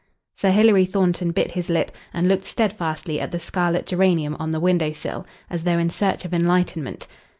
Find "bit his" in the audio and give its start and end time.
1.29-1.69